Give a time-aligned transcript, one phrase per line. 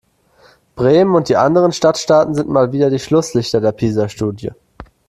[0.75, 4.49] Bremen und die anderen Stadtstaaten sind mal wieder die Schlusslichter der PISA-Studie.